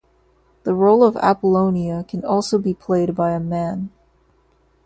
The 0.63 0.73
role 0.73 1.03
of 1.03 1.15
Apollonia 1.17 2.03
can 2.05 2.25
also 2.25 2.57
be 2.57 2.73
played 2.73 3.13
by 3.13 3.33
a 3.33 3.39
man. 3.39 3.91